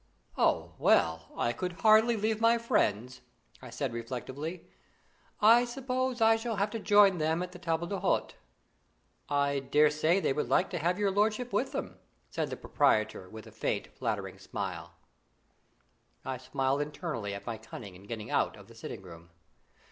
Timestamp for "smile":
14.39-14.95